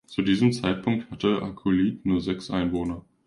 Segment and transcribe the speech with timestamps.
[0.07, 3.05] Zu diesem Zeitpunkt hatte Akulliit nur sechs Einwohner.